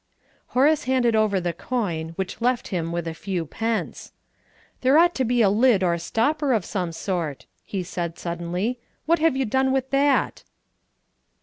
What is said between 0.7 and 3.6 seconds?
handed over the coin, which left him with a few